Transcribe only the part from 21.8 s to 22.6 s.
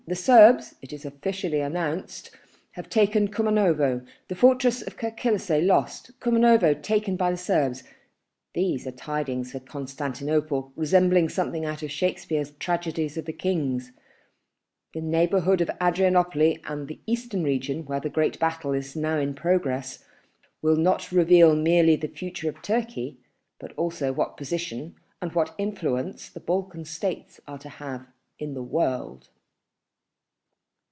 the future